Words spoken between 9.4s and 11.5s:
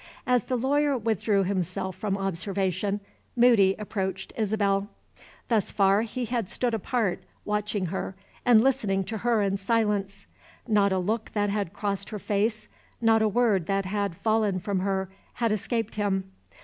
in silence. Not a look